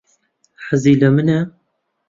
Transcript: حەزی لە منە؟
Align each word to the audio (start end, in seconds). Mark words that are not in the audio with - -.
حەزی 0.65 0.95
لە 1.01 1.09
منە؟ 1.15 1.39